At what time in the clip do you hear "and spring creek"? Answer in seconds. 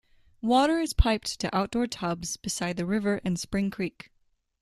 3.23-4.09